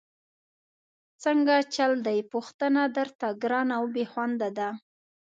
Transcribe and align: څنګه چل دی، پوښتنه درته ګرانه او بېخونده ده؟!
څنګه 1.23 1.55
چل 1.75 1.91
دی، 2.07 2.19
پوښتنه 2.33 2.81
درته 2.97 3.27
ګرانه 3.41 3.73
او 3.79 3.83
بېخونده 3.95 4.49
ده؟! 4.57 4.69